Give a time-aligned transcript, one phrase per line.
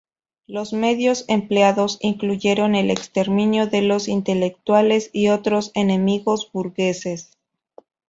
[0.47, 7.37] Los medios empleados incluyeron el exterminio de los intelectuales y otros "enemigos burgueses".